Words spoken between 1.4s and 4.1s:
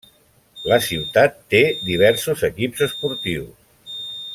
té diversos equips esportius.